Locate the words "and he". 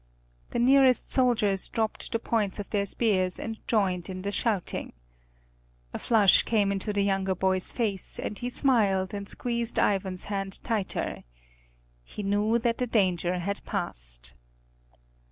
8.17-8.49